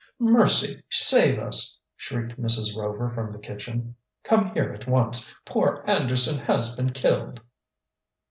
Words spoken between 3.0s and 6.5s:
from the kitchen. "Come here at once. Poor Anderson